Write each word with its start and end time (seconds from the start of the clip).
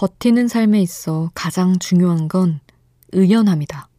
버티는 0.00 0.48
삶에 0.48 0.80
있어 0.80 1.30
가장 1.34 1.78
중요한 1.78 2.26
건 2.26 2.60
의연함이다. 3.12 3.90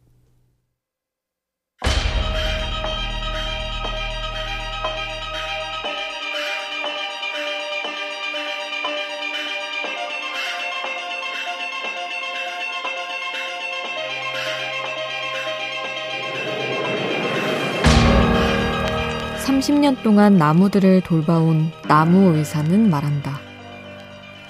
30년 19.46 20.02
동안 20.02 20.36
나무들을 20.36 21.02
돌봐온 21.02 21.70
나무 21.86 22.36
의사는 22.36 22.90
말한다. 22.90 23.41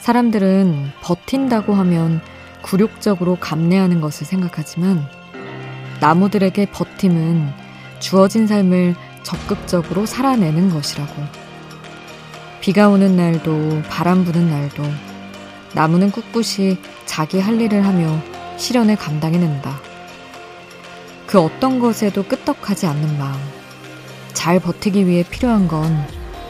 사람들은 0.02 0.90
버틴다고 1.00 1.74
하면 1.74 2.20
굴욕적으로 2.62 3.36
감내하는 3.38 4.00
것을 4.00 4.26
생각하지만 4.26 5.06
나무들에게 6.00 6.66
버팀은 6.72 7.48
주어진 8.00 8.48
삶을 8.48 8.96
적극적으로 9.22 10.04
살아내는 10.04 10.70
것이라고. 10.70 11.12
비가 12.60 12.88
오는 12.88 13.14
날도 13.14 13.82
바람 13.88 14.24
부는 14.24 14.50
날도 14.50 14.82
나무는 15.72 16.10
꿋꿋이 16.10 16.78
자기 17.06 17.38
할 17.38 17.60
일을 17.60 17.86
하며 17.86 18.18
시련을 18.56 18.96
감당해낸다. 18.96 19.72
그 21.28 21.38
어떤 21.38 21.78
것에도 21.78 22.24
끄떡하지 22.24 22.86
않는 22.88 23.18
마음. 23.18 23.38
잘 24.32 24.58
버티기 24.58 25.06
위해 25.06 25.22
필요한 25.22 25.68
건 25.68 25.96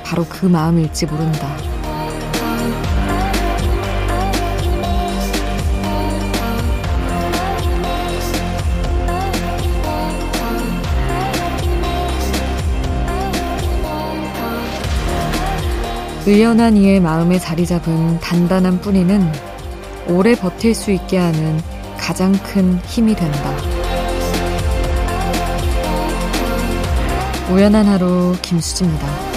바로 0.03 0.25
그 0.25 0.47
마음일지 0.47 1.05
모른다. 1.05 1.72
의연한 16.25 16.77
이의 16.77 17.01
마음에 17.01 17.37
자리 17.37 17.67
잡은 17.67 18.21
단단한 18.21 18.81
뿌리는 18.81 19.21
오래 20.07 20.37
버틸 20.37 20.73
수 20.73 20.93
있게 20.93 21.19
하는 21.19 21.61
가장 21.99 22.33
큰 22.45 22.79
힘이 22.85 23.17
된다. 23.17 23.57
우연한 27.51 27.87
하루 27.87 28.37
김수지입니다. 28.41 29.32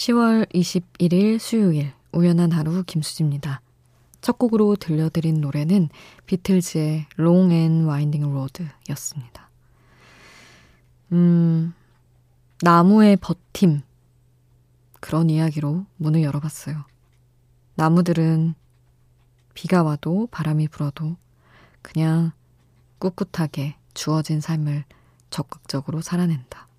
10월 0.00 0.50
21일 0.54 1.38
수요일 1.38 1.92
우연한 2.12 2.52
하루 2.52 2.82
김수지입니다. 2.84 3.60
첫 4.22 4.38
곡으로 4.38 4.76
들려드린 4.76 5.42
노래는 5.42 5.90
비틀즈의 6.24 7.06
Long 7.18 7.52
and 7.52 7.86
Winding 7.86 8.26
Road였습니다. 8.26 9.50
음, 11.12 11.74
나무의 12.62 13.18
버팀. 13.18 13.82
그런 15.00 15.28
이야기로 15.28 15.84
문을 15.98 16.22
열어봤어요. 16.22 16.82
나무들은 17.74 18.54
비가 19.52 19.82
와도 19.82 20.28
바람이 20.30 20.68
불어도 20.68 21.16
그냥 21.82 22.32
꿋꿋하게 23.00 23.76
주어진 23.92 24.40
삶을 24.40 24.84
적극적으로 25.28 26.00
살아낸다. 26.00 26.69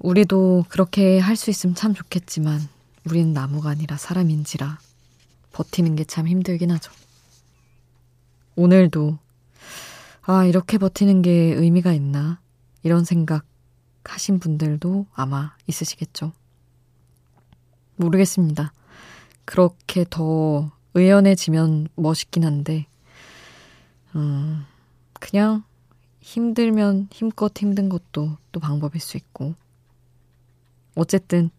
우리도 0.00 0.66
그렇게 0.68 1.18
할 1.18 1.36
수 1.36 1.50
있으면 1.50 1.74
참 1.74 1.94
좋겠지만 1.94 2.60
우리는 3.04 3.32
나무가 3.32 3.70
아니라 3.70 3.96
사람인지라 3.96 4.78
버티는 5.52 5.96
게 5.96 6.04
참 6.04 6.28
힘들긴 6.28 6.70
하죠. 6.72 6.92
오늘도 8.56 9.18
아, 10.22 10.44
이렇게 10.44 10.76
버티는 10.78 11.22
게 11.22 11.30
의미가 11.30 11.92
있나? 11.94 12.38
이런 12.82 13.04
생각 13.04 13.44
하신 14.04 14.38
분들도 14.40 15.06
아마 15.14 15.54
있으시겠죠. 15.66 16.32
모르겠습니다. 17.96 18.72
그렇게 19.44 20.04
더 20.08 20.70
의연해지면 20.94 21.88
멋있긴 21.94 22.44
한데, 22.44 22.86
음, 24.14 24.64
그냥 25.14 25.62
힘들면 26.20 27.08
힘껏 27.10 27.52
힘든 27.58 27.88
것도 27.88 28.36
또 28.52 28.60
방법일 28.60 29.00
수 29.00 29.16
있고, 29.16 29.54
어쨌든 30.94 31.50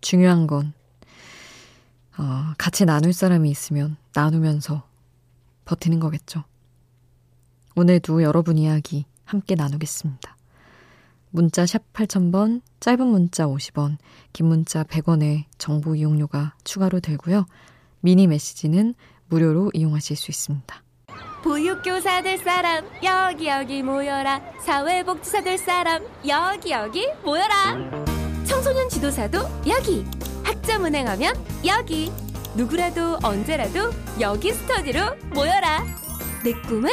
중요한 0.00 0.46
건 0.46 0.72
어, 2.16 2.54
같이 2.58 2.84
나눌 2.84 3.12
사람이 3.12 3.50
있으면 3.50 3.96
나누면서 4.14 4.82
버티는 5.64 6.00
거겠죠. 6.00 6.44
오늘도 7.76 8.22
여러분 8.22 8.58
이야기 8.58 9.04
함께 9.24 9.54
나누겠습니다. 9.54 10.36
문자 11.30 11.66
샵 11.66 11.82
8000번, 11.92 12.60
짧은 12.78 13.04
문자 13.06 13.46
50원, 13.46 13.96
긴 14.32 14.46
문자 14.46 14.84
100원의 14.84 15.46
정보 15.58 15.96
이용료가 15.96 16.54
추가로 16.62 17.00
들고요. 17.00 17.46
미니 18.00 18.28
메시지는 18.28 18.94
무료로 19.28 19.72
이용하실 19.74 20.16
수 20.16 20.30
있습니다. 20.30 20.82
보육교사 21.42 22.22
될 22.22 22.38
사람 22.38 22.86
여기 23.02 23.48
여기 23.48 23.82
모여라 23.82 24.40
사회복지사 24.60 25.42
될 25.42 25.58
사람 25.58 26.02
여기 26.26 26.70
여기 26.70 27.06
모여라 27.24 28.13
청소년 28.44 28.88
지도사도 28.88 29.38
여기. 29.66 30.04
학점 30.42 30.84
은행하면 30.84 31.34
여기. 31.66 32.12
누구라도 32.54 33.18
언제라도 33.22 33.90
여기 34.20 34.52
스터디로 34.52 35.00
모여라. 35.34 35.84
내 36.44 36.52
꿈은 36.68 36.90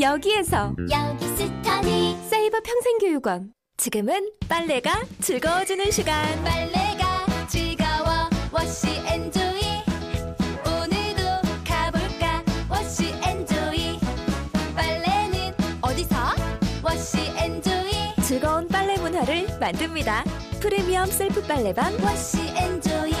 여기에서. 0.00 0.74
여기 0.90 1.26
스터디. 1.28 2.16
세이버 2.30 2.60
평생교육원. 2.60 3.52
지금은 3.76 4.30
빨래가 4.48 5.02
즐거워지는 5.20 5.90
시간. 5.90 6.42
빨래가 6.44 7.26
즐거워. 7.48 8.28
워시 8.52 8.88
엔조이. 9.06 9.82
오늘도 10.64 11.22
가볼까? 11.66 12.44
워시 12.70 13.12
엔조이. 13.24 13.98
빨래는 14.76 15.54
어디서? 15.82 16.16
워시 16.82 17.32
엔조이. 17.36 18.14
즐거운 18.22 18.68
빨래 18.68 18.96
문화를 18.98 19.48
만듭니다 19.58 20.24
프리미엄 20.62 21.06
셀프 21.06 21.42
빨래방. 21.42 21.92
워시 22.04 22.38
엔조이. 22.56 23.12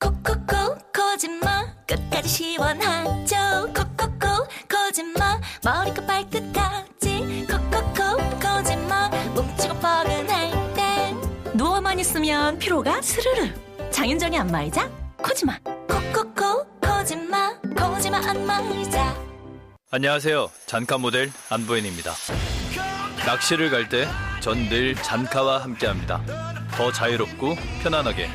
콕콕콕 0.00 0.90
코지마 0.90 1.66
끝까지 1.86 2.26
시원하죠? 2.26 3.70
콕콕콕 3.74 4.48
코지마 4.66 5.38
머리끝 5.62 6.06
발끝까지. 6.06 7.46
콕콕콕 7.50 8.40
코지마 8.40 9.10
뭉치고 9.34 9.74
뻐근할 9.74 10.74
땐 10.74 11.20
누워만 11.54 11.98
있으면 11.98 12.58
피로가 12.58 13.02
스르르. 13.02 13.50
장윤정의 13.90 14.38
안마의자 14.40 14.88
코지마. 15.18 15.58
콕콕콕 15.86 16.80
코지마 16.80 17.60
코지마 17.76 18.26
안마의자. 18.26 19.14
안녕하세요. 19.90 20.50
잔카 20.64 20.96
모델 20.96 21.30
안보현입니다. 21.50 22.14
낚시를 23.26 23.68
갈 23.68 23.86
때 23.90 24.08
전 24.40 24.70
늘 24.70 24.94
잔카와 24.94 25.62
함께합니다 25.64 26.22
더 26.76 26.92
자유롭고 26.92 27.56
편안하게 27.82 28.28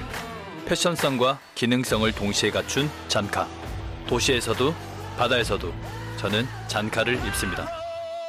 패션성과 0.65 1.39
기능성을 1.55 2.11
동시에 2.11 2.51
갖춘 2.51 2.89
잔카. 3.07 3.47
도시에서도 4.07 4.73
바다에서도 5.17 5.71
저는 6.17 6.45
잔카를 6.67 7.15
입습니다. 7.27 7.67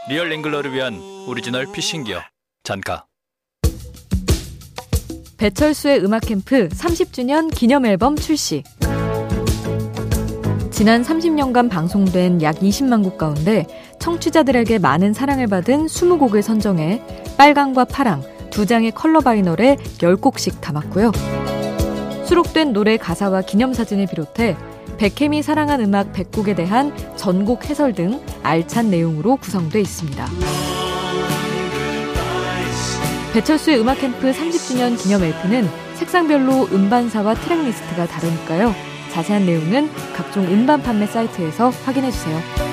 real 0.09 0.29
angler를 0.29 0.73
위한 0.73 1.01
original 1.27 1.67
fishing 1.73 2.05
gear 2.05 2.23
잔카 2.63 3.07
배철수의 5.37 6.05
음악 6.05 6.21
캠프 6.21 6.69
30주년 6.69 7.53
기념 7.53 7.85
앨범 7.85 8.15
출시 8.15 8.63
지난 10.71 11.03
30년간 11.03 11.69
방송된 11.69 12.41
약 12.43 12.57
20만 12.57 13.03
곡 13.03 13.19
가운데 13.19 13.67
청취자들에게 13.99 14.79
많은 14.79 15.13
사랑을 15.13 15.49
받은 15.49 15.87
20곡을 15.87 16.41
선정해 16.41 17.03
빨강과 17.37 17.87
파랑 17.87 18.23
두 18.57 18.65
장의 18.65 18.93
컬러 18.93 19.21
바이널에 19.21 19.77
10곡씩 19.99 20.63
담았고요. 20.63 21.13
수록된 22.25 22.73
노래 22.73 22.97
가사와 22.97 23.43
기념사진을 23.43 24.07
비롯해 24.07 24.57
백혜미 24.97 25.43
사랑한 25.43 25.83
음악 25.83 26.15
100곡에 26.15 26.57
대한 26.57 26.91
전곡 27.17 27.69
해설 27.69 27.93
등 27.93 28.19
알찬 28.43 28.89
내용으로 28.89 29.37
구성되어 29.37 29.83
있습니다. 29.83 30.27
배철수의 33.35 33.79
음악 33.79 34.01
캠프 34.01 34.33
30주년 34.33 34.99
기념 34.99 35.23
LP는 35.23 35.69
색상별로 35.97 36.69
음반사와 36.73 37.35
트랙리스트가 37.35 38.07
다르니까요. 38.07 38.75
자세한 39.13 39.45
내용은 39.45 39.91
각종 40.17 40.45
음반 40.45 40.83
판매 40.83 41.07
사이트에서 41.07 41.69
확인해 41.85 42.11
주세요. 42.11 42.66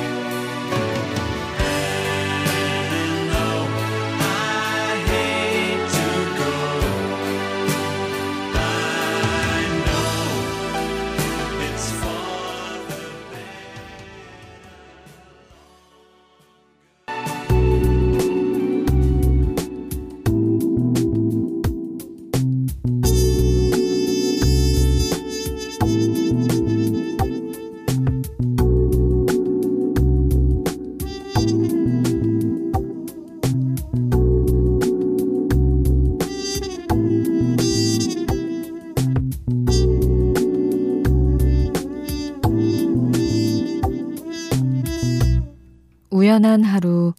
우연한 46.43 46.65
하루 46.65 47.13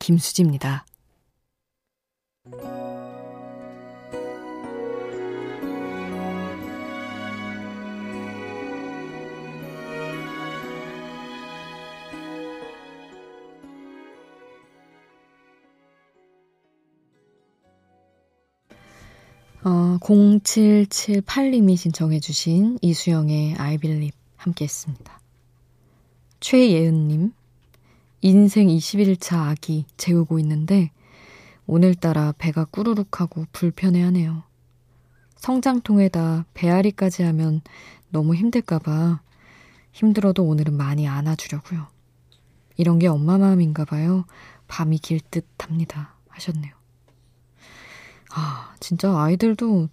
김수지입니다. 0.00 0.84
어, 19.62 19.98
0778님이 20.00 21.76
신청해 21.76 22.18
주신 22.18 22.80
이수영의 22.82 23.54
I 23.54 23.78
Believe 23.78 24.18
함께 24.36 24.64
했습니다. 24.64 25.20
최예은님, 26.40 27.32
인생 28.26 28.68
21차 28.68 29.50
아기 29.50 29.84
재우고 29.98 30.38
있는데 30.38 30.90
오늘따라 31.66 32.32
배가 32.38 32.64
꾸르륵하고 32.64 33.44
불편해하네요. 33.52 34.44
성장통에다 35.36 36.46
배앓이까지 36.54 37.22
하면 37.22 37.60
너무 38.08 38.34
힘들까봐 38.34 39.20
힘들어도 39.92 40.42
오늘은 40.42 40.74
많이 40.74 41.06
안아주려고요. 41.06 41.86
이런 42.78 42.98
게 42.98 43.08
엄마 43.08 43.36
마음인가 43.36 43.84
봐요. 43.84 44.24
밤이 44.68 45.00
길 45.00 45.20
듯 45.20 45.46
합니다. 45.58 46.14
하셨네요. 46.30 46.74
아, 48.34 48.74
진짜 48.80 49.14
아이들도 49.14 49.90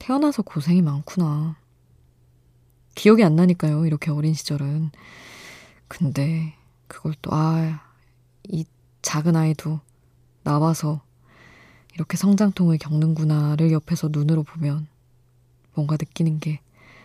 태어나서 0.00 0.42
고생이 0.42 0.82
많구나. 0.82 1.56
기억이 2.96 3.22
안 3.22 3.36
나니까요, 3.36 3.86
이렇게 3.86 4.10
어린 4.10 4.34
시절은. 4.34 4.90
근데 5.86 6.57
그걸 6.88 7.14
또, 7.22 7.30
아, 7.32 7.80
이 8.48 8.64
작은 9.02 9.36
아이도 9.36 9.80
나와서 10.42 11.02
이렇게 11.94 12.16
성장통을 12.16 12.78
겪는구나를 12.78 13.72
옆에서 13.72 14.08
눈으로 14.10 14.42
보면 14.42 14.86
뭔가 15.74 15.96
느끼는 15.98 16.40
게 16.40 16.60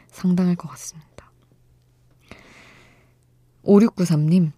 상당할 0.07 0.55
것 0.55 0.69
같습니다. 0.69 1.31
5693님, 3.63 4.51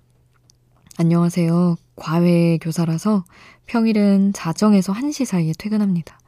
안녕하세요. 0.97 1.75
과외 1.95 2.57
교사라서 2.57 3.23
평일은 3.65 4.33
자정에서 4.33 4.93
1시 4.93 5.25
사이에 5.25 5.53
퇴근합니다. 5.57 6.19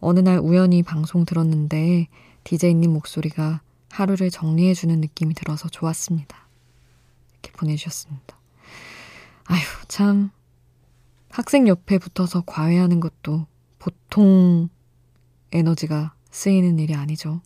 어느 0.00 0.20
날 0.20 0.38
우연히 0.38 0.82
방송 0.82 1.24
들었는데 1.24 2.08
디제이님 2.44 2.92
목소리가 2.92 3.60
하루를 3.90 4.30
정리해주는 4.30 5.00
느낌이 5.00 5.34
들어서 5.34 5.68
좋았습니다. 5.68 6.49
보내주셨습니다. 7.60 8.38
아휴, 9.44 9.60
참. 9.88 10.30
학생 11.28 11.68
옆에 11.68 11.98
붙어서 11.98 12.42
과외하는 12.44 12.98
것도 12.98 13.46
보통 13.78 14.68
에너지가 15.52 16.14
쓰이는 16.30 16.78
일이 16.78 16.94
아니죠. 16.94 17.40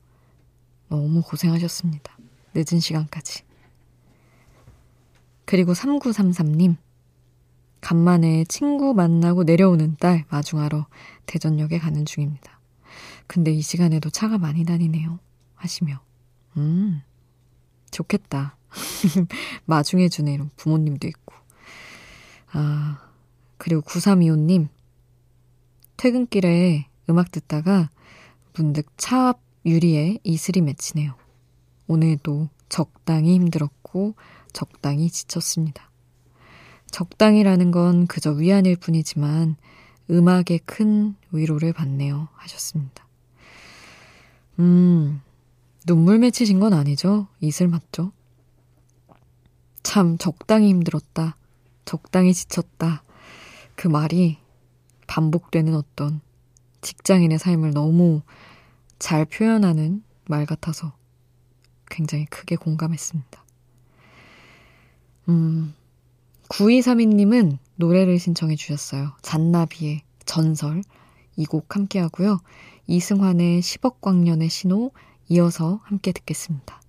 너무 0.89 1.23
고생하셨습니다. 1.23 2.17
늦은 2.55 2.81
시간까지. 2.81 3.43
그리고 5.45 5.73
3933님. 5.73 6.77
간만에 7.81 8.45
친구 8.45 8.95
만나고 8.95 9.45
내려오는 9.45 9.97
딸 10.01 10.25
마중하러 10.31 10.87
대전역에 11.27 11.79
가는 11.79 12.07
중입니다. 12.07 12.59
근데 13.27 13.53
이 13.53 13.61
시간에도 13.61 14.09
차가 14.09 14.39
많이 14.39 14.65
다니네요. 14.65 15.19
하시며. 15.55 16.01
음, 16.57 17.03
좋겠다. 17.91 18.57
마중해주는 19.67 20.33
이런 20.33 20.51
부모님도 20.57 21.07
있고. 21.09 21.35
아, 22.53 23.01
그리고 23.57 23.83
9325님. 23.83 24.69
퇴근길에 25.97 26.87
음악 27.09 27.31
듣다가 27.31 27.91
문득 28.55 28.87
차 28.97 29.29
앞 29.29 29.45
유리에 29.67 30.19
이슬이 30.25 30.61
맺히네요. 30.61 31.15
오늘도 31.87 32.49
적당히 32.69 33.35
힘들었고 33.35 34.15
적당히 34.53 35.11
지쳤습니다. 35.11 35.91
적당이라는 36.91 37.71
건 37.71 38.07
그저 38.07 38.31
위안일 38.33 38.77
뿐이지만 38.77 39.57
음악에 40.11 40.59
큰 40.65 41.15
위로를 41.33 41.73
받네요. 41.73 42.29
하셨습니다. 42.35 43.07
음, 44.59 45.21
눈물 45.87 46.19
맺히신 46.19 46.61
건 46.61 46.73
아니죠? 46.73 47.27
이슬 47.41 47.67
맞죠? 47.69 48.13
참 49.85 50.19
적당히 50.19 50.71
힘들었다. 50.71 51.37
적당히 51.85 52.35
지쳤다. 52.35 53.05
그 53.77 53.87
말이 53.87 54.39
반복되는 55.07 55.75
어떤 55.77 56.21
직장인의 56.81 57.39
삶을 57.39 57.71
너무 57.71 58.23
잘 58.99 59.25
표현하는 59.25 60.03
말 60.27 60.47
같아서 60.47 60.93
굉장히 61.89 62.25
크게 62.25 62.57
공감했습니다. 62.57 63.45
음, 65.29 65.75
9232님은 66.49 67.59
노래를 67.77 68.19
신청해 68.19 68.57
주셨어요. 68.57 69.13
잔나비의 69.23 70.03
전설. 70.25 70.83
이 71.37 71.45
곡 71.47 71.75
함께 71.77 71.99
하고요. 71.99 72.41
이승환의 72.87 73.61
10억 73.61 74.01
광년의 74.01 74.49
신호 74.49 74.93
이어서 75.29 75.81
함께 75.85 76.13
듣겠습니다. 76.13 76.81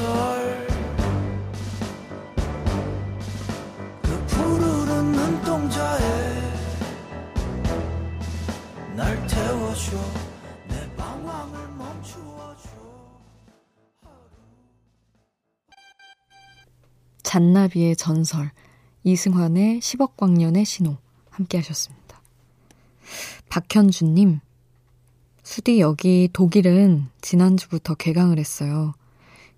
전설 0.00 0.66
그 4.02 4.26
푸르른 4.28 5.12
눈동자에 5.12 6.00
날 8.96 9.26
태워줘 9.26 9.98
잔나비의 17.22 17.94
전설, 17.94 18.50
이승환의 19.04 19.78
10억 19.78 20.16
광년의 20.16 20.64
신호 20.64 20.96
함께 21.30 21.58
하셨습니다. 21.58 22.20
박현주님, 23.48 24.40
수디 25.44 25.78
여기 25.78 26.28
독일은 26.32 27.06
지난주부터 27.20 27.94
개강을 27.94 28.38
했어요. 28.38 28.94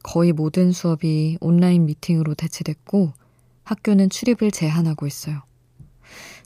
거의 0.03 0.33
모든 0.33 0.73
수업이 0.73 1.39
온라인 1.41 1.87
미팅으로 1.87 2.35
대체됐고 2.35 3.13
학교는 3.65 4.11
출입을 4.11 4.51
제한하고 4.51 5.07
있어요. 5.07 5.43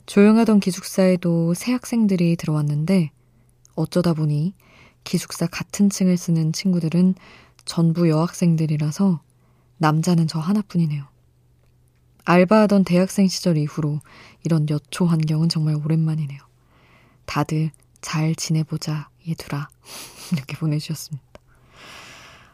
조용하던 0.05 0.59
기숙사에도 0.59 1.53
새 1.53 1.73
학생들이 1.73 2.35
들어왔는데 2.37 3.11
어쩌다 3.75 4.13
보니 4.13 4.53
기숙사 5.03 5.47
같은 5.47 5.89
층을 5.89 6.17
쓰는 6.17 6.53
친구들은 6.53 7.15
전부 7.65 8.09
여학생들이라서 8.09 9.21
남자는 9.77 10.27
저 10.27 10.39
하나뿐이네요. 10.39 11.05
알바하던 12.25 12.83
대학생 12.83 13.27
시절 13.27 13.57
이후로 13.57 14.01
이런 14.43 14.67
여초 14.69 15.05
환경은 15.05 15.49
정말 15.49 15.75
오랜만이네요. 15.75 16.39
다들 17.25 17.71
잘 18.01 18.35
지내보자, 18.35 19.09
얘들아. 19.27 19.69
이렇게 20.33 20.57
보내주셨습니다. 20.57 21.25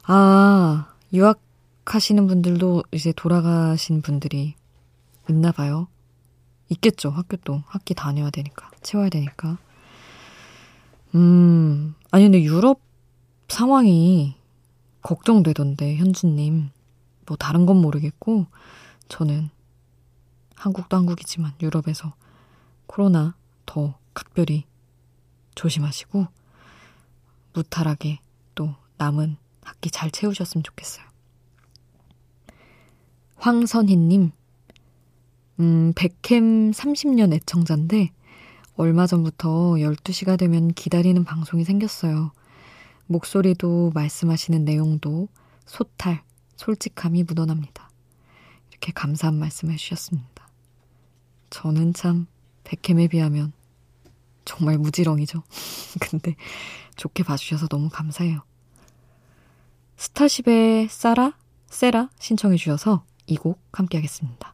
아, 0.05 0.92
유학하시는 1.13 2.25
분들도 2.25 2.83
이제 2.91 3.13
돌아가신 3.15 4.01
분들이 4.01 4.55
있나 5.29 5.51
봐요. 5.51 5.87
있겠죠. 6.69 7.11
학교 7.11 7.37
또 7.37 7.61
학기 7.67 7.93
다녀야 7.93 8.31
되니까. 8.31 8.71
채워야 8.81 9.09
되니까. 9.09 9.59
음, 11.13 11.93
아니, 12.09 12.25
근데 12.25 12.41
유럽 12.41 12.79
상황이 13.47 14.35
걱정되던데, 15.03 15.97
현주님. 15.97 16.71
뭐, 17.27 17.37
다른 17.37 17.67
건 17.67 17.77
모르겠고, 17.77 18.47
저는 19.07 19.49
한국도 20.55 20.97
한국이지만 20.97 21.53
유럽에서 21.61 22.15
코로나 22.87 23.35
더 23.67 23.99
각별히 24.15 24.63
조심하시고, 25.53 26.25
무탈하게 27.53 28.19
또 28.55 28.73
남은 28.97 29.37
학기 29.65 29.89
잘 29.89 30.11
채우셨으면 30.11 30.63
좋겠어요. 30.63 31.05
황선희님, 33.37 34.31
음, 35.59 35.93
백캠 35.95 36.71
30년 36.71 37.33
애청자인데, 37.33 38.11
얼마 38.75 39.05
전부터 39.05 39.73
12시가 39.73 40.37
되면 40.37 40.69
기다리는 40.73 41.23
방송이 41.23 41.63
생겼어요. 41.63 42.31
목소리도 43.07 43.91
말씀하시는 43.93 44.63
내용도 44.65 45.27
소탈, 45.65 46.23
솔직함이 46.55 47.23
묻어납니다. 47.23 47.89
이렇게 48.69 48.91
감사한 48.93 49.37
말씀 49.37 49.69
해주셨습니다. 49.71 50.47
저는 51.49 51.93
참 51.93 52.27
백캠에 52.63 53.07
비하면 53.07 53.53
정말 54.45 54.77
무지렁이죠. 54.77 55.43
근데 56.01 56.35
좋게 56.95 57.23
봐주셔서 57.23 57.67
너무 57.67 57.89
감사해요. 57.89 58.41
스타쉽의 60.07 60.89
사라, 60.89 61.31
세라 61.67 62.09
신청해 62.19 62.57
주셔서 62.57 63.05
이 63.25 63.37
곡 63.37 63.61
함께 63.71 63.97
하겠습니다. 63.99 64.53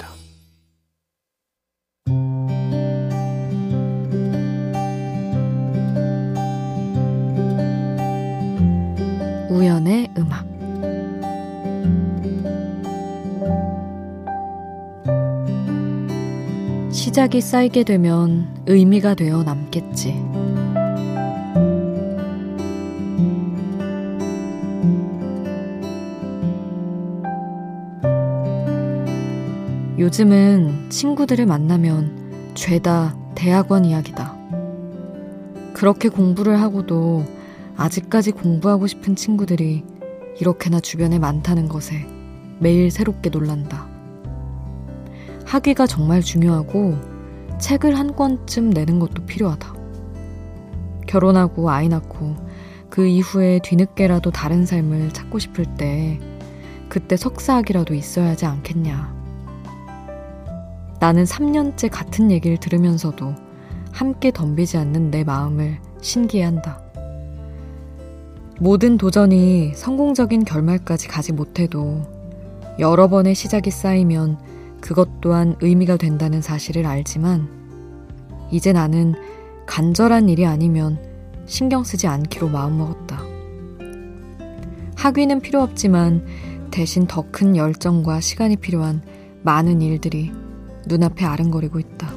시작이 17.11 17.41
쌓이게 17.41 17.83
되면 17.83 18.63
의미가 18.67 19.15
되어 19.15 19.43
남겠지. 19.43 20.11
요즘은 29.99 30.89
친구들을 30.89 31.45
만나면 31.45 32.53
죄다 32.53 33.13
대학원 33.35 33.83
이야기다. 33.83 34.33
그렇게 35.73 36.07
공부를 36.07 36.61
하고도 36.61 37.25
아직까지 37.75 38.31
공부하고 38.31 38.87
싶은 38.87 39.17
친구들이 39.17 39.83
이렇게나 40.39 40.79
주변에 40.79 41.19
많다는 41.19 41.67
것에 41.67 42.05
매일 42.59 42.89
새롭게 42.89 43.29
놀란다. 43.29 43.90
학위가 45.51 45.85
정말 45.85 46.21
중요하고 46.21 46.95
책을 47.59 47.99
한 47.99 48.15
권쯤 48.15 48.69
내는 48.69 48.99
것도 48.99 49.25
필요하다. 49.25 49.73
결혼하고 51.07 51.69
아이 51.69 51.89
낳고 51.89 52.37
그 52.89 53.05
이후에 53.05 53.59
뒤늦게라도 53.61 54.31
다른 54.31 54.65
삶을 54.65 55.11
찾고 55.11 55.39
싶을 55.39 55.65
때 55.75 56.21
그때 56.87 57.17
석사학위라도 57.17 57.93
있어야 57.95 58.29
하지 58.29 58.45
않겠냐. 58.45 59.13
나는 61.01 61.25
3년째 61.25 61.89
같은 61.91 62.31
얘기를 62.31 62.55
들으면서도 62.55 63.35
함께 63.91 64.31
덤비지 64.31 64.77
않는 64.77 65.11
내 65.11 65.25
마음을 65.25 65.79
신기해한다. 65.99 66.81
모든 68.57 68.97
도전이 68.97 69.73
성공적인 69.75 70.45
결말까지 70.45 71.09
가지 71.09 71.33
못해도 71.33 72.03
여러 72.79 73.09
번의 73.09 73.35
시작이 73.35 73.69
쌓이면 73.69 74.50
그것 74.81 75.21
또한 75.21 75.55
의미가 75.61 75.97
된다는 75.97 76.41
사실을 76.41 76.85
알지만 76.85 77.47
이제 78.51 78.73
나는 78.73 79.15
간절한 79.67 80.27
일이 80.27 80.45
아니면 80.45 80.99
신경 81.45 81.83
쓰지 81.83 82.07
않기로 82.07 82.49
마음먹었다. 82.49 83.21
학위는 84.97 85.39
필요 85.41 85.61
없지만 85.61 86.25
대신 86.71 87.07
더 87.07 87.23
큰 87.31 87.55
열정과 87.55 88.19
시간이 88.19 88.57
필요한 88.57 89.01
많은 89.43 89.81
일들이 89.81 90.31
눈앞에 90.87 91.25
아른거리고 91.25 91.79
있다. 91.79 92.13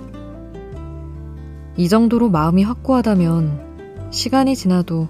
이 1.76 1.88
정도로 1.88 2.28
마음이 2.30 2.62
확고하다면 2.62 4.10
시간이 4.10 4.54
지나도 4.54 5.08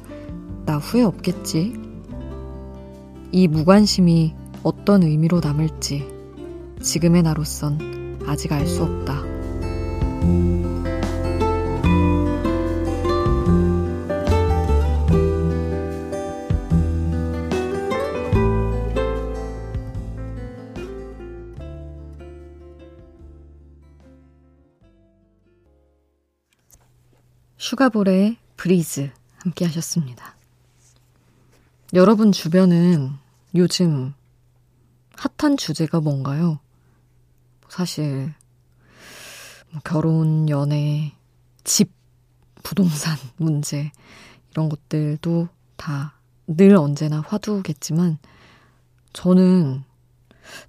나 0.65 0.79
후회 0.79 1.03
없겠지? 1.03 1.75
이 3.33 3.49
무관심이 3.49 4.35
어떤 4.63 5.03
의미로 5.03 5.41
남을지 5.41 6.14
지금의 6.85 7.23
나로선 7.23 8.21
아직 8.27 8.53
알 8.53 8.67
수 8.67 8.83
없다. 8.83 9.25
슈가볼의 27.57 28.37
브리즈 28.59 29.11
함께 29.39 29.65
하셨습니다. 29.65 30.37
여러분 31.95 32.31
주변은 32.31 33.11
요즘 33.55 34.13
핫한 35.17 35.57
주제가 35.57 36.01
뭔가요? 36.01 36.61
사실 37.77 38.33
뭐 39.71 39.81
결혼, 39.85 40.49
연애, 40.49 41.13
집, 41.65 41.93
부동산 42.63 43.17
문제 43.37 43.91
이런 44.51 44.69
것들도 44.69 45.49
다 45.77 46.15
늘 46.47 46.77
언제나 46.77 47.21
화두겠지만 47.21 48.19
저는 49.13 49.85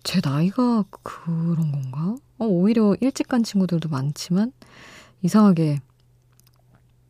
제 0.03 0.21
나이가 0.23 0.85
그런 1.03 1.71
건가? 1.71 2.15
어, 2.37 2.45
오히려 2.45 2.95
일찍 3.01 3.27
간 3.27 3.43
친구들도 3.43 3.89
많지만 3.89 4.53
이상하게 5.21 5.81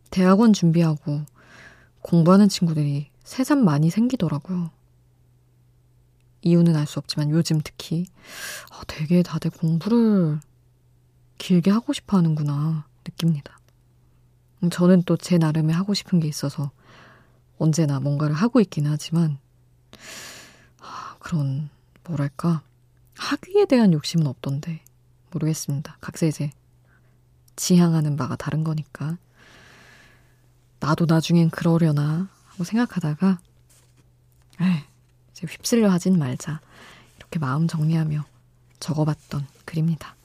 대학원 0.10 0.54
준비하고 0.54 1.26
공부하는 2.02 2.50
친구들이 2.50 3.10
새삼 3.24 3.64
많이 3.64 3.90
생기더라고요. 3.90 4.72
이유는 6.46 6.76
알 6.76 6.86
수 6.86 7.00
없지만 7.00 7.32
요즘 7.32 7.60
특히 7.62 8.06
어, 8.72 8.82
되게 8.88 9.24
다들 9.24 9.50
공부를 9.52 10.40
길게 11.38 11.72
하고 11.72 11.92
싶어 11.92 12.18
하는구나 12.18 12.86
느낍니다. 13.04 13.60
음, 14.64 14.70
저는 14.70 15.04
또 15.04 15.18
제 15.18 15.38
나름의 15.38 15.76
하고 15.76 15.94
싶은 15.94 16.20
게 16.20 16.28
있어서 16.28 16.72
언제나 17.58 18.00
뭔가를 18.00 18.36
하고 18.36 18.62
있긴 18.62 18.86
하지만 18.88 19.38
아, 20.80 21.16
그런 21.20 21.70
뭐랄까 22.04 22.62
학위에 23.18 23.66
대한 23.66 23.92
욕심은 23.92 24.28
없던데 24.28 24.82
모르겠습니다. 25.32 25.98
각자 26.00 26.26
이제 26.28 26.52
지향하는 27.56 28.18
바가 28.18 28.36
다른 28.36 28.64
거니까 28.64 29.18
나도 30.80 31.06
나중엔 31.08 31.50
그러려나 31.50 32.30
하고 32.46 32.64
생각하다가 32.64 33.40
에이, 34.62 34.84
휩쓸려 35.44 35.90
하진 35.90 36.18
말자 36.18 36.62
이렇게 37.18 37.40
마음 37.40 37.68
정리하며 37.68 38.24
적어봤던 38.80 39.46
글입니다. 39.66 40.16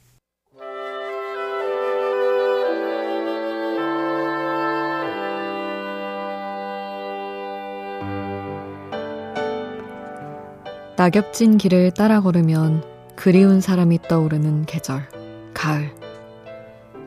낙엽진 10.96 11.56
길을 11.56 11.92
따라 11.92 12.20
걸으면 12.20 12.84
그리운 13.16 13.62
사람이 13.62 14.02
떠오르는 14.02 14.66
계절, 14.66 15.08
가을. 15.54 15.94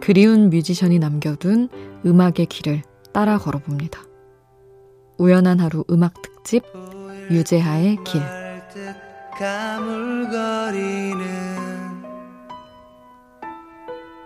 그리운 0.02 0.50
뮤지션이 0.50 0.98
남겨둔 0.98 1.70
음악의 2.04 2.48
길을 2.50 2.82
따라 3.12 3.38
걸어봅니다. 3.38 4.02
우연한 5.20 5.60
하루 5.60 5.86
음악 5.92 6.24
특집, 6.24 6.64
유재하의 7.32 7.98
길. 8.04 8.22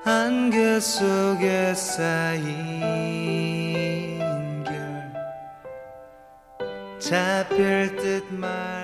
한계 0.04 0.80
속에 0.80 1.74
쌓인 1.74 3.18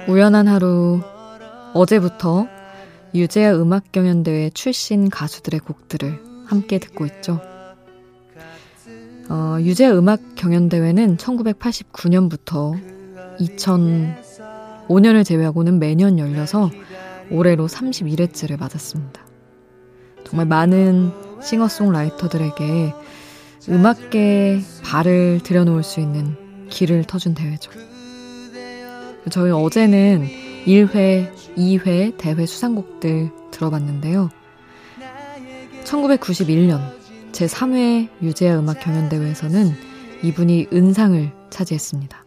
우연한 0.07 0.47
하루 0.47 1.01
어제부터 1.73 2.47
유재하 3.13 3.53
음악 3.55 3.91
경연대회 3.91 4.49
출신 4.51 5.09
가수들의 5.09 5.59
곡들을 5.61 6.19
함께 6.45 6.79
듣고 6.79 7.05
있죠. 7.07 7.41
어, 9.29 9.57
유재하 9.59 9.93
음악 9.93 10.19
경연대회는 10.35 11.17
1989년부터 11.17 13.02
2005년을 13.39 15.25
제외하고는 15.25 15.79
매년 15.79 16.19
열려서 16.19 16.69
올해로 17.31 17.67
31회째를 17.67 18.59
맞았습니다. 18.59 19.25
정말 20.25 20.45
많은 20.47 21.11
싱어송라이터들에게 21.41 22.93
음악계에 23.69 24.61
발을 24.83 25.39
들여놓을 25.43 25.83
수 25.83 25.99
있는 25.99 26.35
길을 26.69 27.05
터준 27.05 27.33
대회죠. 27.33 27.71
저희 29.29 29.51
어제는 29.51 30.27
1회, 30.65 31.31
2회 31.55 32.17
대회 32.17 32.45
수상곡들 32.45 33.31
들어봤는데요. 33.51 34.29
1991년 35.83 36.81
제3회 37.31 38.09
유재하 38.21 38.59
음악 38.59 38.79
경연대회에서는 38.79 39.71
이분이 40.23 40.67
은상을 40.71 41.31
차지했습니다. 41.49 42.22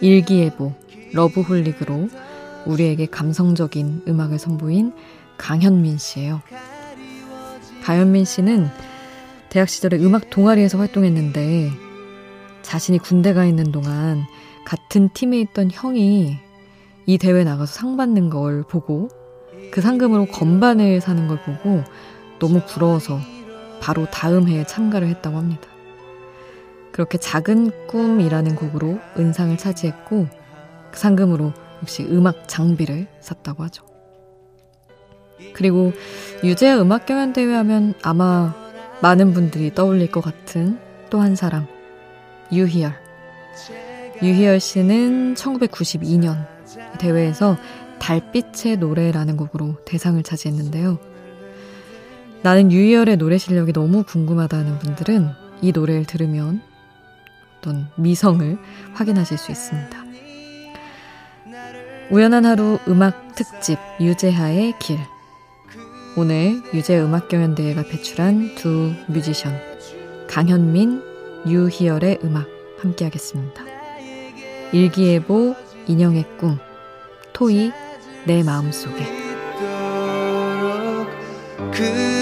일기예보, 0.00 0.72
러브홀릭으로 1.12 2.08
우리에게 2.66 3.06
감성적인 3.06 4.02
음악을 4.08 4.38
선보인 4.38 4.92
강현민 5.38 5.98
씨예요. 5.98 6.40
강현민 7.82 8.24
씨는 8.24 8.68
대학 9.48 9.68
시절에 9.68 9.98
음악 9.98 10.30
동아리에서 10.30 10.78
활동했는데 10.78 11.70
자신이 12.62 12.98
군대 12.98 13.32
가 13.32 13.44
있는 13.44 13.72
동안 13.72 14.22
같은 14.64 15.08
팀에 15.12 15.40
있던 15.40 15.70
형이 15.72 16.36
이 17.06 17.18
대회 17.18 17.42
나가서 17.42 17.72
상 17.72 17.96
받는 17.96 18.30
걸 18.30 18.62
보고 18.62 19.08
그 19.72 19.80
상금으로 19.80 20.26
건반을 20.26 21.00
사는 21.00 21.26
걸 21.26 21.40
보고 21.42 21.82
너무 22.38 22.60
부러워서 22.66 23.18
바로 23.80 24.06
다음 24.10 24.48
해에 24.48 24.64
참가를 24.64 25.08
했다고 25.08 25.36
합니다. 25.36 25.69
그렇게 26.92 27.18
작은 27.18 27.86
꿈이라는 27.86 28.56
곡으로 28.56 28.98
은상을 29.16 29.56
차지했고 29.56 30.26
그 30.90 30.98
상금으로 30.98 31.52
역시 31.82 32.04
음악 32.04 32.48
장비를 32.48 33.06
샀다고 33.20 33.62
하죠. 33.64 33.84
그리고 35.54 35.92
유재하 36.44 36.80
음악 36.80 37.06
경연 37.06 37.32
대회 37.32 37.54
하면 37.54 37.94
아마 38.02 38.54
많은 39.00 39.32
분들이 39.32 39.74
떠올릴 39.74 40.10
것 40.10 40.20
같은 40.20 40.78
또 41.08 41.20
한 41.20 41.34
사람 41.34 41.66
유희열 42.52 42.92
유희열 44.22 44.60
씨는 44.60 45.34
1992년 45.34 46.46
대회에서 46.98 47.56
달빛의 47.98 48.76
노래라는 48.76 49.36
곡으로 49.36 49.76
대상을 49.84 50.22
차지했는데요. 50.22 50.98
나는 52.42 52.72
유희열의 52.72 53.16
노래 53.16 53.38
실력이 53.38 53.72
너무 53.72 54.04
궁금하다는 54.04 54.78
분들은 54.78 55.28
이 55.62 55.72
노래를 55.72 56.04
들으면 56.04 56.62
어떤 57.60 57.90
미성을 57.96 58.58
확인하실 58.94 59.38
수 59.38 59.52
있습니다. 59.52 60.04
우연한 62.10 62.44
하루 62.44 62.78
음악 62.88 63.34
특집 63.34 63.78
유재하의 64.00 64.74
길. 64.80 64.98
오늘 66.16 66.60
유재 66.74 66.98
음악 66.98 67.28
경연대회가 67.28 67.84
배출한 67.84 68.56
두 68.56 68.92
뮤지션 69.06 69.52
강현민, 70.28 71.02
유희열의 71.46 72.18
음악 72.24 72.48
함께 72.80 73.04
하겠습니다. 73.04 73.62
일기예보 74.72 75.54
인형의 75.86 76.24
꿈 76.38 76.58
토이 77.32 77.70
내 78.26 78.42
마음속에 78.42 79.06
그 81.72 82.19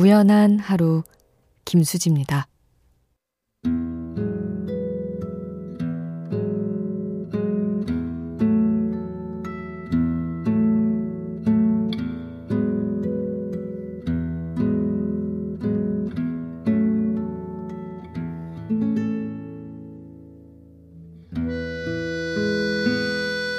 우연한 0.00 0.58
하루 0.58 1.02
김수지입니다. 1.66 2.48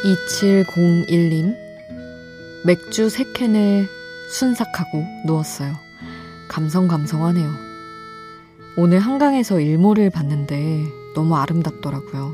(2701님) 0.04 1.56
맥주 2.66 3.10
3캔을 3.10 3.86
순삭하고 4.32 5.06
누웠어요. 5.28 5.91
감성감성하네요. 6.52 7.50
오늘 8.76 9.00
한강에서 9.00 9.62
일몰을 9.62 10.10
봤는데 10.10 10.86
너무 11.16 11.36
아름답더라고요. 11.38 12.34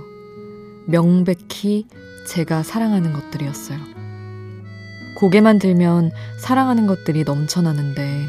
명백히 0.88 1.86
제가 2.28 2.64
사랑하는 2.64 3.14
것들이었어요. 3.14 3.78
고개만 5.18 5.60
들면 5.60 6.12
사랑하는 6.40 6.88
것들이 6.88 7.24
넘쳐나는데 7.24 8.26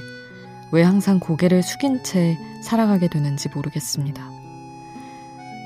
왜 0.72 0.82
항상 0.82 1.18
고개를 1.20 1.62
숙인 1.62 2.02
채 2.02 2.38
살아가게 2.62 3.08
되는지 3.08 3.48
모르겠습니다. 3.54 4.22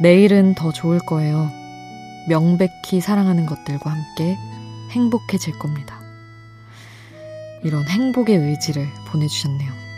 내일은 0.02 0.54
더 0.54 0.72
좋을 0.72 1.00
거예요. 1.00 1.50
명백히 2.28 3.00
사랑하는 3.00 3.46
것들과 3.46 3.90
함께 3.90 4.36
행복해질 4.90 5.58
겁니다. 5.58 6.00
이런 7.64 7.88
행복의 7.88 8.36
의지를 8.36 8.86
보내주셨네요. 9.08 9.91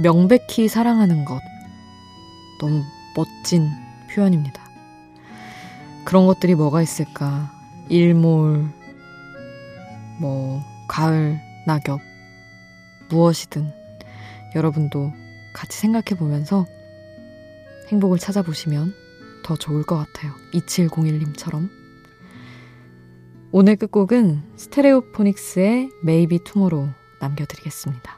명백히 0.00 0.68
사랑하는 0.68 1.24
것. 1.24 1.40
너무 2.60 2.82
멋진 3.16 3.68
표현입니다. 4.12 4.62
그런 6.04 6.26
것들이 6.26 6.54
뭐가 6.54 6.82
있을까? 6.82 7.50
일몰, 7.88 8.68
뭐, 10.20 10.62
가을, 10.88 11.40
낙엽, 11.66 12.00
무엇이든 13.10 13.72
여러분도 14.54 15.12
같이 15.52 15.78
생각해 15.78 16.18
보면서 16.18 16.64
행복을 17.88 18.18
찾아보시면 18.18 18.94
더 19.44 19.56
좋을 19.56 19.82
것 19.82 19.96
같아요. 19.96 20.32
2701님처럼. 20.52 21.68
오늘 23.50 23.76
끝곡은 23.76 24.42
스테레오포닉스의 24.56 25.90
Maybe 26.04 26.38
Tomorrow 26.44 26.92
남겨드리겠습니다. 27.20 28.17